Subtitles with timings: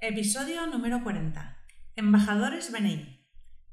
[0.00, 1.58] Episodio número 40.
[1.96, 3.20] Embajadores BNI.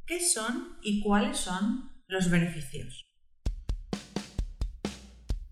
[0.07, 3.05] ¿Qué son y cuáles son los beneficios?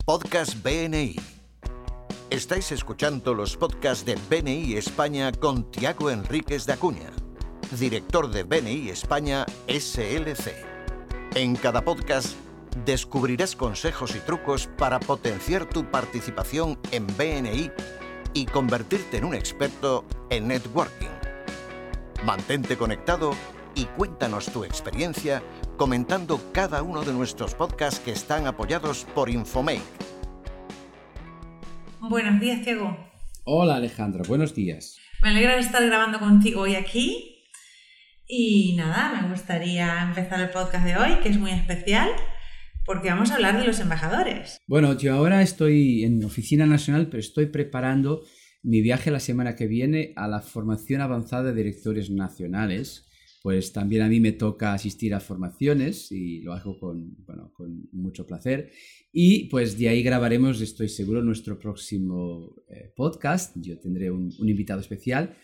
[0.03, 1.15] Podcast BNI.
[2.31, 7.11] Estáis escuchando los podcasts de BNI España con Tiago Enríquez de Acuña,
[7.79, 10.55] director de BNI España SLC.
[11.35, 12.35] En cada podcast
[12.83, 17.69] descubrirás consejos y trucos para potenciar tu participación en BNI
[18.33, 21.09] y convertirte en un experto en networking.
[22.25, 23.31] Mantente conectado
[23.75, 25.43] y cuéntanos tu experiencia
[25.77, 29.81] comentando cada uno de nuestros podcasts que están apoyados por Infomake.
[31.99, 32.97] Buenos días, Diego.
[33.45, 34.97] Hola Alejandra, buenos días.
[35.21, 37.29] Me alegra estar grabando contigo hoy aquí.
[38.27, 42.09] Y nada, me gustaría empezar el podcast de hoy, que es muy especial,
[42.85, 44.57] porque vamos a hablar de los embajadores.
[44.67, 48.23] Bueno, yo ahora estoy en Oficina Nacional, pero estoy preparando
[48.61, 53.09] mi viaje la semana que viene a la formación avanzada de directores nacionales.
[53.41, 57.89] Pues también a mí me toca asistir a formaciones y lo hago con, bueno, con
[57.91, 58.71] mucho placer.
[59.11, 63.53] Y pues de ahí grabaremos, estoy seguro, nuestro próximo eh, podcast.
[63.57, 65.35] Yo tendré un, un invitado especial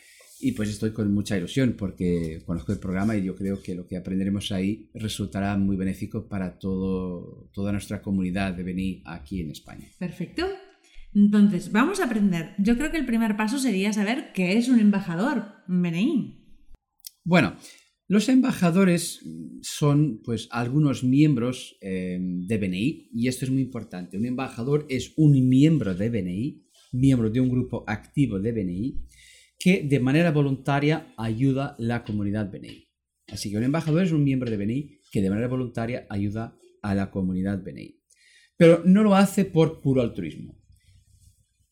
[0.42, 3.86] y pues estoy con mucha ilusión porque conozco el programa y yo creo que lo
[3.86, 9.52] que aprenderemos ahí resultará muy benéfico para todo, toda nuestra comunidad de venir aquí en
[9.52, 9.88] España.
[9.98, 10.48] Perfecto.
[11.14, 12.54] Entonces, vamos a aprender.
[12.60, 16.38] Yo creo que el primer paso sería saber qué es un embajador BNI.
[17.24, 17.56] Bueno,
[18.08, 19.26] los embajadores
[19.62, 24.18] son pues algunos miembros eh, de BNI y esto es muy importante.
[24.18, 29.00] Un embajador es un miembro de BNI, miembro de un grupo activo de BNI
[29.60, 32.88] que de manera voluntaria ayuda la comunidad BNI.
[33.28, 36.96] Así que un embajador es un miembro de BNI que de manera voluntaria ayuda a
[36.96, 38.00] la comunidad BNI.
[38.58, 40.58] Pero no lo hace por puro altruismo.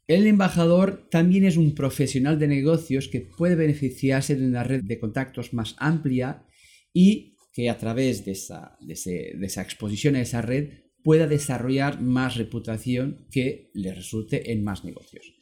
[0.06, 5.00] El embajador también es un profesional de negocios que puede beneficiarse de una red de
[5.00, 6.46] contactos más amplia
[6.94, 8.96] y que a través de esa, de,
[9.38, 10.70] de esa exposición a esa red
[11.04, 15.37] pueda desarrollar más reputación que le resulte en más negocios.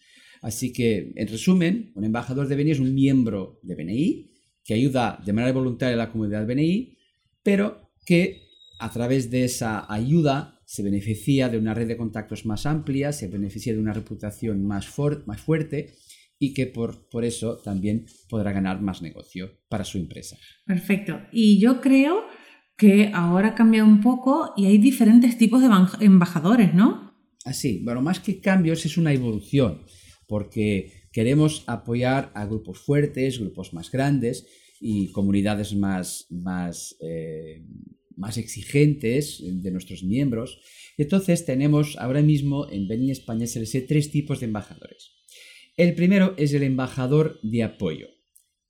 [0.45, 4.31] Así que, en resumen, un embajador de BNI es un miembro de BNI
[4.63, 7.00] que ayuda de manera voluntaria a la comunidad BNI,
[7.41, 8.44] pero que
[8.79, 13.28] a través de esa ayuda se beneficia de una red de contactos más amplia, se
[13.28, 14.88] beneficia de una reputación más,
[15.25, 15.95] más fuerte
[16.38, 20.38] y que por, por eso también podrá ganar más negocio para su empresa.
[20.63, 21.22] Perfecto.
[21.31, 22.22] Y yo creo
[22.78, 25.69] que ahora ha cambiado un poco y hay diferentes tipos de
[26.05, 27.16] embajadores, ¿no?
[27.45, 29.81] Así, bueno, más que cambios es una evolución
[30.28, 34.47] porque queremos apoyar a grupos fuertes, grupos más grandes
[34.80, 37.66] y comunidades más, más, eh,
[38.16, 40.59] más exigentes de nuestros miembros.
[40.97, 45.12] Entonces tenemos ahora mismo en Beni España SLC tres tipos de embajadores.
[45.78, 48.08] El primero es el embajador de apoyo.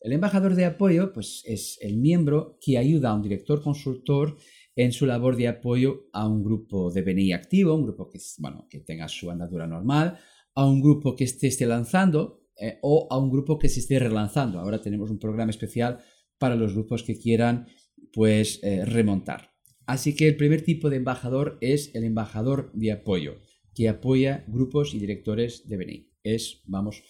[0.01, 4.37] El embajador de apoyo pues, es el miembro que ayuda a un director consultor
[4.75, 8.67] en su labor de apoyo a un grupo de BNI activo, un grupo que, bueno,
[8.69, 10.19] que tenga su andadura normal,
[10.55, 13.99] a un grupo que esté, esté lanzando eh, o a un grupo que se esté
[13.99, 14.59] relanzando.
[14.59, 15.99] Ahora tenemos un programa especial
[16.37, 17.67] para los grupos que quieran
[18.13, 19.51] pues eh, remontar.
[19.85, 23.41] Así que el primer tipo de embajador es el embajador de apoyo,
[23.73, 26.11] que apoya grupos y directores de BNI.
[26.23, 27.03] Es, vamos,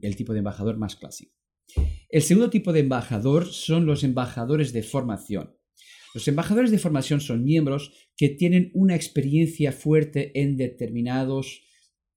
[0.00, 1.34] el tipo de embajador más clásico.
[2.08, 5.56] El segundo tipo de embajador son los embajadores de formación.
[6.14, 11.62] Los embajadores de formación son miembros que tienen una experiencia fuerte en determinados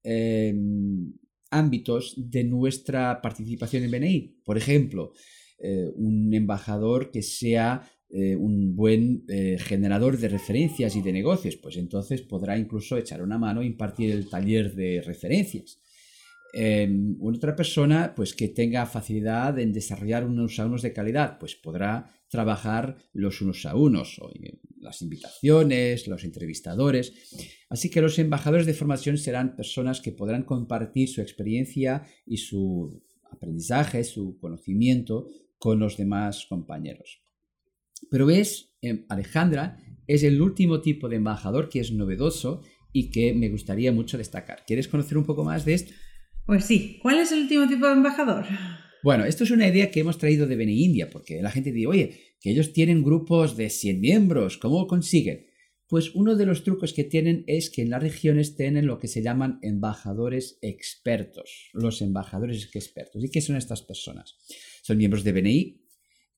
[0.03, 1.13] Em,
[1.51, 4.41] ámbitos de nuestra participación en BNI.
[4.45, 5.13] Por ejemplo,
[5.59, 11.57] eh, un embajador que sea eh, un buen eh, generador de referencias y de negocios,
[11.57, 15.79] pues entonces podrá incluso echar una mano e impartir el taller de referencias.
[16.53, 21.55] Em, otra persona pues que tenga facilidad en desarrollar unos a unos de calidad, pues
[21.55, 24.19] podrá trabajar los unos a unos,
[24.81, 27.13] las invitaciones, los entrevistadores.
[27.69, 33.03] Así que los embajadores de formación serán personas que podrán compartir su experiencia y su
[33.31, 35.27] aprendizaje, su conocimiento
[35.57, 37.21] con los demás compañeros.
[38.09, 39.77] Pero ves, em, Alejandra
[40.07, 42.61] es el último tipo de embajador que es novedoso
[42.91, 44.63] y que me gustaría mucho destacar.
[44.65, 45.93] ¿Quieres conocer un poco más de esto?
[46.45, 46.97] Pues sí.
[47.01, 48.45] ¿Cuál es el último tipo de embajador?
[49.01, 51.87] Bueno, esto es una idea que hemos traído de Bene India, porque la gente dice,
[51.87, 55.47] oye, que ellos tienen grupos de 100 miembros, ¿cómo lo consiguen?
[55.87, 59.07] Pues uno de los trucos que tienen es que en las regiones tienen lo que
[59.07, 63.23] se llaman embajadores expertos, los embajadores expertos.
[63.23, 64.35] ¿Y qué son estas personas?
[64.83, 65.81] Son miembros de BNI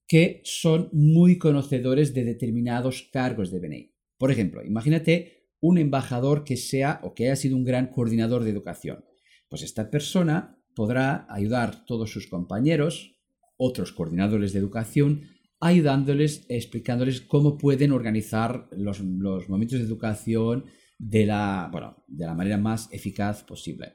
[0.06, 3.94] que son muy conocedores de determinados cargos de BNI.
[4.18, 8.50] Por ejemplo, imagínate un embajador que sea o que haya sido un gran coordinador de
[8.50, 9.04] educación.
[9.48, 13.18] Pues esta persona podrá ayudar a todos sus compañeros,
[13.56, 15.22] otros coordinadores de educación,
[15.60, 20.64] ayudándoles, explicándoles cómo pueden organizar los, momentos de educación
[20.98, 21.70] de la,
[22.08, 23.94] de la manera más eficaz posible.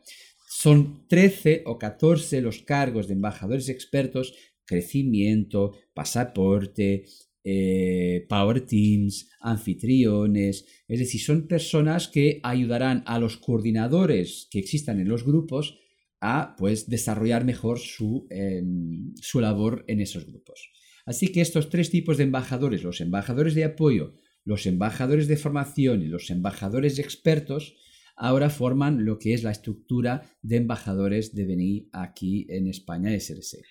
[0.50, 4.33] Son 13 o 14 los cargos de embajadores expertos,
[4.65, 7.06] crecimiento, pasaporte,
[7.44, 15.00] eh, Power Teams, anfitriones, es decir, son personas que ayudarán a los coordinadores que existan
[15.00, 15.80] en los grupos
[16.22, 20.72] a pues, desarrollar mejor su, em, su labor en esos grupos.
[21.06, 26.02] Así que estos tres tipos de embajadores, los embajadores de apoyo, los embajadores de formación
[26.02, 27.75] y los embajadores expertos,
[28.16, 33.64] ahora forman lo que es la estructura de embajadores de BNI aquí en España SLC.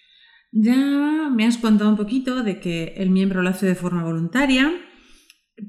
[0.53, 4.73] Ya me has contado un poquito de que el miembro lo hace de forma voluntaria,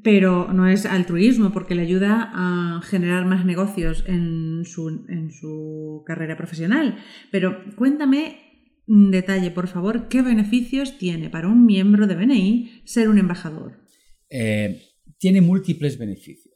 [0.04, 6.98] pero no es altruismo porque le ayuda a generar más negocios en su, carrera profesional.
[7.32, 8.38] Pero cuéntame
[8.88, 13.80] en detalle, por favor, qué beneficios tiene para un miembro de BNI ser un embajador.
[14.30, 14.82] Eh,
[15.18, 16.56] tiene múltiples beneficios.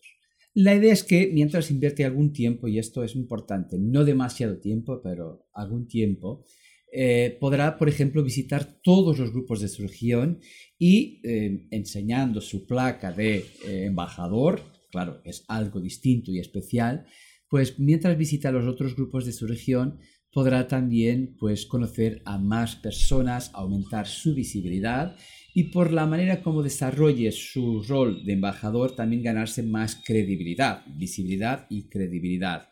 [0.53, 5.01] La idea es que mientras invierte algún tiempo, y esto es importante, no demasiado tiempo,
[5.01, 6.43] pero algún tiempo,
[6.91, 10.39] eh, podrá, por ejemplo, visitar todos los grupos de su región
[10.77, 14.61] y eh, enseñando su placa de eh, embajador,
[14.91, 17.05] claro, es algo distinto y especial,
[17.47, 19.99] pues mientras visita los otros grupos de su región,
[20.33, 25.15] podrá también pues, conocer a más personas, aumentar su visibilidad
[25.53, 31.67] y por la manera como desarrolle su rol de embajador también ganarse más credibilidad, visibilidad
[31.69, 32.70] y credibilidad.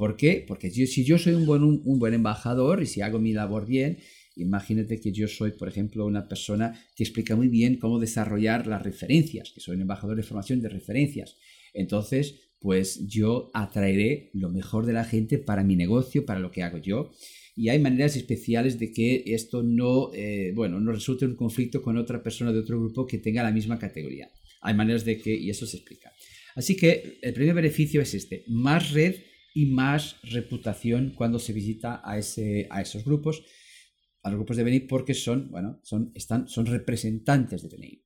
[0.00, 0.42] ¿Por qué?
[0.48, 3.98] Porque si yo soy un buen, embajador y si hago mi labor bien,
[4.34, 8.82] imagínate que yo soy, por ejemplo, una persona que explica muy bien cómo desarrollar las
[8.82, 11.36] referencias, que soy un embajador de formación de referencias.
[11.74, 16.62] Entonces, pues yo atraeré lo mejor de la gente para mi negocio, para lo que
[16.62, 17.10] hago yo.
[17.54, 21.98] Y hay maneras especiales de que esto no, eh, bueno, no resulte un conflicto con
[21.98, 24.30] otra persona de otro grupo que tenga la misma categoría.
[24.62, 26.10] Hay maneras de que, y eso se explica.
[26.54, 29.14] Así que el primer beneficio es este, más red
[29.54, 33.42] y más reputación cuando se visita a, ese, a esos grupos,
[34.22, 38.04] a los grupos de BNI, porque son, bueno, son, están, son representantes de BNI.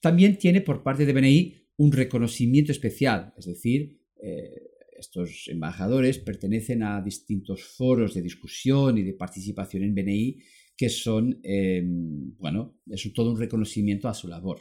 [0.00, 4.68] También tiene por parte de BNI un reconocimiento especial, es decir, eh,
[4.98, 10.38] estos embajadores pertenecen a distintos foros de discusión y de participación en BNI
[10.76, 14.60] que son, eh, bueno, es todo un reconocimiento a su labor.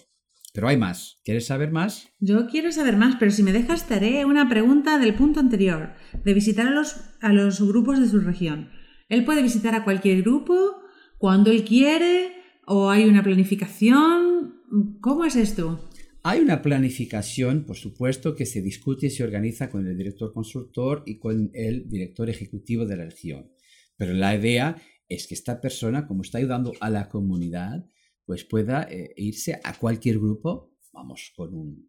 [0.57, 1.19] Pero hay más.
[1.23, 2.09] ¿Quieres saber más?
[2.19, 5.93] Yo quiero saber más, pero si me dejas te haré una pregunta del punto anterior,
[6.25, 8.71] de visitar a los, a los grupos de su región.
[9.07, 10.81] ¿Él puede visitar a cualquier grupo
[11.19, 12.31] cuando él quiere
[12.65, 14.55] o hay una planificación?
[14.99, 15.91] ¿Cómo es esto?
[16.23, 21.03] Hay una planificación, por supuesto, que se discute y se organiza con el director consultor
[21.05, 23.51] y con el director ejecutivo de la región.
[23.95, 24.75] Pero la idea
[25.07, 27.85] es que esta persona, como está ayudando a la comunidad,
[28.27, 31.87] pues pueda eh, irse a cualquier grupo, vamos, con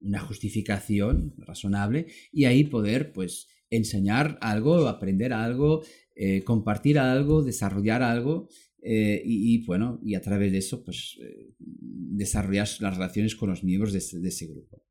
[0.00, 5.82] una justificación razonable y ahí poder pues enseñar algo, aprender algo,
[6.14, 8.48] eh, compartir algo, desarrollar algo
[8.82, 11.18] eh, y, bueno, y a través de eso pues
[11.58, 14.84] desarrollar las relaciones con los miembros de ese, grupo.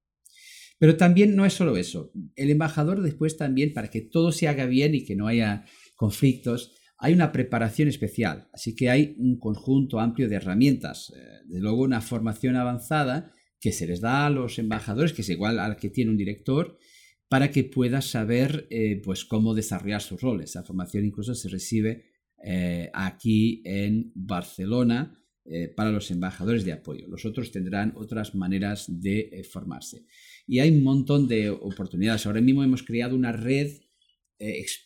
[0.80, 2.12] Pero también no es solo eso.
[2.36, 5.64] El embajador después también, para que todo se haga bien y que no haya
[5.96, 11.60] conflictos, hay una preparación especial, así que hay un conjunto amplio de herramientas, eh, de
[11.60, 15.76] luego una formación avanzada que se les da a los embajadores, que es igual al
[15.76, 16.78] que tiene un director,
[17.28, 20.52] para que pueda saber eh, pues cómo desarrollar sus roles.
[20.52, 22.06] Esa formación incluso se recibe
[22.42, 25.20] eh, aquí en Barcelona
[25.76, 27.06] para los embajadores de apoyo.
[27.10, 30.06] Los otros tendrán otras maneras de formarse.
[30.48, 32.26] Y hay un montón de oportunidades.
[32.26, 33.74] Ahora mismo hemos creado una red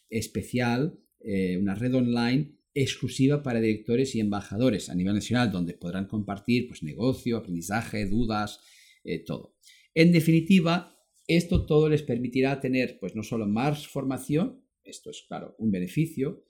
[0.10, 6.06] especial eh, una red online exclusiva para directores y embajadores a nivel nacional, donde podrán
[6.06, 8.60] compartir pues, negocio, aprendizaje, dudas,
[9.04, 9.56] eh, todo.
[9.96, 10.96] En definitiva,
[11.28, 16.46] esto todo les permitirá tener pues, no solo más formación, esto es claro, un beneficio,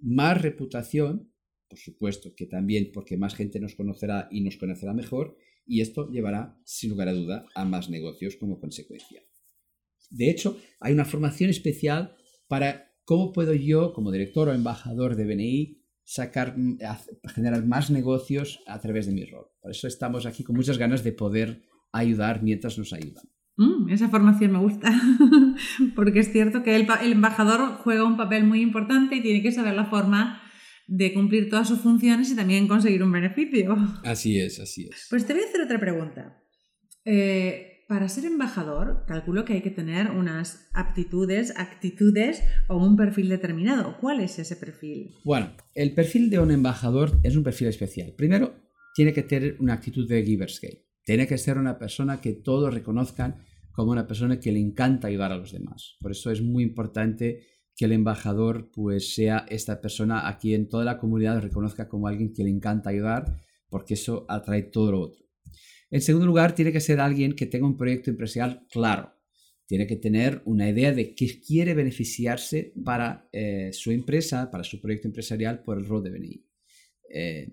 [0.00, 1.32] más reputación,
[1.68, 5.36] por supuesto que también porque más gente nos conocerá y nos conocerá mejor,
[5.66, 9.22] y esto llevará, sin lugar a duda, a más negocios como consecuencia.
[10.10, 12.14] De hecho, hay una formación especial
[12.46, 16.78] para ¿Cómo puedo yo, como director o embajador de BNI, sacar, mm,
[17.34, 19.46] generar más negocios a través de mi rol?
[19.60, 23.24] Por eso estamos aquí con muchas ganas de poder ayudar mientras nos ayudan.
[23.56, 24.90] Mm, esa formación me gusta,
[25.94, 29.74] porque es cierto que el, embajador juega un papel muy importante y tiene que saber
[29.74, 30.40] la forma
[30.86, 33.76] de cumplir todas sus funciones y también conseguir un beneficio.
[34.04, 35.06] Así es, así es.
[35.10, 36.42] Pues te voy a hacer otra pregunta.
[37.04, 43.28] Eh, para ser embajador, calculo que hay que tener unas aptitudes, actitudes o un perfil
[43.28, 43.98] determinado.
[44.00, 45.10] ¿Cuál es ese perfil?
[45.24, 48.14] Bueno, el perfil de un embajador es un perfil especial.
[48.16, 48.54] Primero,
[48.94, 50.86] tiene que tener una actitud de giver's gate.
[51.04, 55.30] Tiene que ser una persona que todos reconozcan como una persona que le encanta ayudar
[55.30, 55.98] a los demás.
[56.00, 57.42] Por eso es muy importante
[57.76, 62.32] que el embajador pues sea esta persona a quien toda la comunidad reconozca como alguien
[62.32, 65.21] que le encanta ayudar, porque eso atrae todo lo otro.
[65.92, 69.12] En segundo lugar, tiene que ser alguien que tenga un proyecto empresarial claro.
[69.66, 74.80] Tiene que tener una idea de qué quiere beneficiarse para eh, su empresa, para su
[74.80, 76.46] proyecto empresarial por el rol de BNI.
[77.14, 77.52] Eh,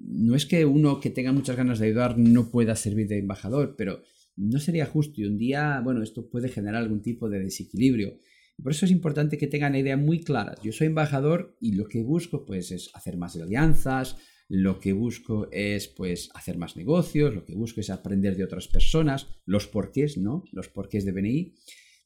[0.00, 3.74] no es que uno que tenga muchas ganas de ayudar no pueda servir de embajador,
[3.76, 4.02] pero
[4.34, 8.18] no sería justo y un día, bueno, esto puede generar algún tipo de desequilibrio.
[8.62, 10.56] Por eso es importante que tengan idea muy clara.
[10.62, 14.16] Yo soy embajador y lo que busco pues es hacer más alianzas,
[14.48, 18.66] lo que busco es pues hacer más negocios, lo que busco es aprender de otras
[18.66, 20.42] personas, los porqués, ¿no?
[20.52, 21.54] Los porqués de BNI,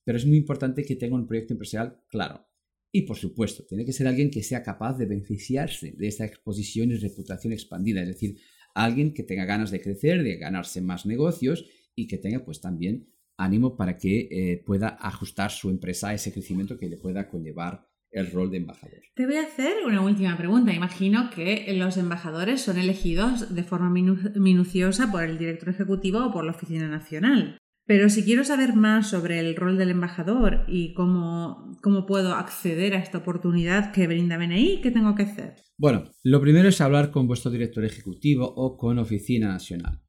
[0.04, 2.46] pero es muy importante que tenga un proyecto empresarial claro.
[2.90, 6.90] Y por supuesto, tiene que ser alguien que sea capaz de beneficiarse de esta exposición
[6.90, 8.36] y reputación expandida, es decir,
[8.74, 13.11] alguien que tenga ganas de crecer, de ganarse más negocios y que tenga pues también
[13.36, 17.86] ánimo para que eh, pueda ajustar su empresa a ese crecimiento que le pueda conllevar
[18.12, 19.00] el rol de embajador.
[19.14, 20.72] Te voy a hacer una última pregunta.
[20.72, 26.44] Imagino que los embajadores son elegidos de forma minuciosa por el director ejecutivo o por
[26.44, 27.58] la Oficina Nacional.
[27.84, 32.94] Pero si quiero saber más sobre el rol del embajador y cómo, cómo puedo acceder
[32.94, 35.56] a esta oportunidad que brinda BNI, ¿qué tengo que hacer?
[35.78, 40.00] Bueno, lo primero es hablar con vuestro director ejecutivo o con Oficina Nacional.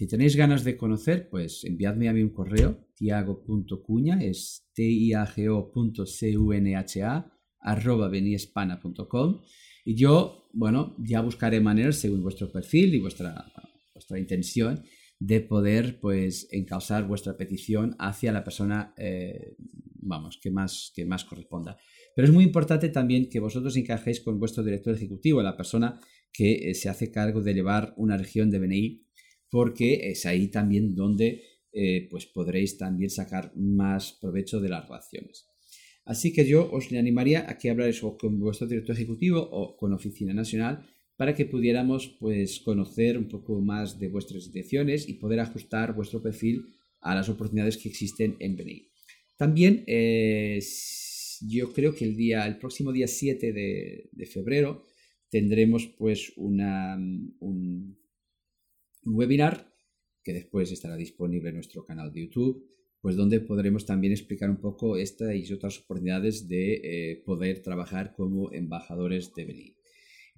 [0.00, 5.12] Si tenéis ganas de conocer, pues enviadme a mí un correo, tiago.cuña, es t i
[5.12, 5.70] a g -O
[7.60, 9.42] arroba beniespana.com
[9.84, 13.44] y yo, bueno, ya buscaré maneras según vuestro perfil y vuestra,
[13.92, 14.84] vuestra intención
[15.18, 19.54] de poder, pues, encauzar vuestra petición hacia la persona, eh,
[20.00, 21.76] vamos, que más, que más corresponda.
[22.16, 26.00] Pero es muy importante también que vosotros encajéis con vuestro director ejecutivo, la persona
[26.32, 29.09] que eh, se hace cargo de llevar una región de BNI
[29.50, 31.42] porque es ahí también donde
[31.72, 35.46] eh, pues podréis también sacar más provecho de las relaciones.
[36.04, 39.92] Así que yo os le animaría a que hablarais con vuestro director ejecutivo o con
[39.92, 45.40] Oficina Nacional para que pudiéramos pues, conocer un poco más de vuestras intenciones y poder
[45.40, 46.64] ajustar vuestro perfil
[47.02, 48.88] a las oportunidades que existen en BNI.
[49.36, 50.58] También eh,
[51.42, 54.86] yo creo que el, día, el próximo día 7 de, febrero
[55.28, 57.99] tendremos pues una, un, un
[59.04, 59.70] webinar
[60.22, 62.66] que después estará disponible en nuestro canal de YouTube,
[63.00, 68.12] pues donde podremos también explicar un poco esta y otras oportunidades de eh, poder trabajar
[68.14, 69.76] como embajadores de BNI.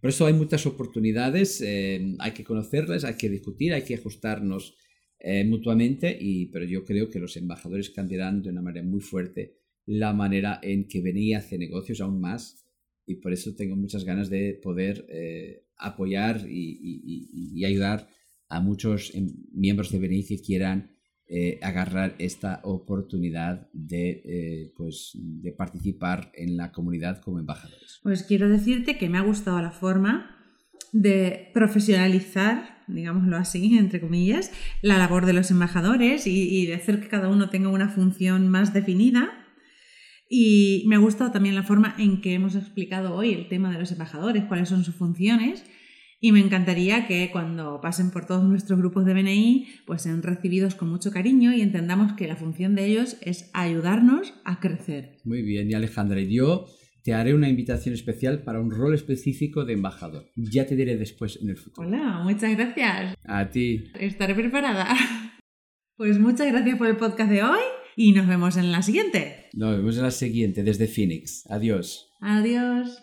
[0.01, 4.77] Por eso hay muchas oportunidades, eh, hay que conocerlas, hay que discutir, hay que ajustarnos
[5.19, 9.59] eh, mutuamente, y, pero yo creo que los embajadores cambiarán de una manera muy fuerte
[9.87, 12.65] la manera en que BNI hace negocios aún más
[13.05, 15.05] y por eso tengo muchas ganas de poder
[15.77, 18.09] apoyar y ayudar
[18.53, 20.93] a muchos em, miembros de BNI quieran
[21.27, 28.01] eh, agarrar esta oportunidad de, eh, pues, de participar en la comunidad como embajadores.
[28.03, 30.37] Pues quiero decirte que me ha gustado la forma
[30.93, 37.01] de profesionalizar, digámoslo así, entre comillas, la labor de los embajadores y, y de hacer
[37.01, 39.31] que cada uno tenga una función más definida.
[40.29, 43.79] Y me ha gustado también la forma en que hemos explicado hoy el tema de
[43.79, 45.65] los embajadores, cuáles son sus funciones
[46.25, 50.77] y me encantaría que cuando pasen por todos nuestros grupos de BNI, pues sean recibidos
[50.77, 55.17] con mucho cariño y entendamos que la función de ellos es ayudarnos a crecer.
[55.25, 56.67] Muy bien, y Alejandra, y yo
[57.03, 60.31] te haré una invitación especial para un rol específico de embajador.
[60.37, 61.89] Ya te diré después en el futuro.
[61.89, 63.17] Hola, muchas gracias.
[63.25, 63.91] A ti.
[63.99, 64.95] Estaré preparada.
[65.95, 67.61] Pues muchas gracias por el podcast de hoy
[67.97, 69.51] y nos vemos en la siguiente.
[69.53, 71.45] Nos vemos en la siguiente desde Phoenix.
[71.49, 72.11] Adiós.
[72.21, 73.03] Adiós.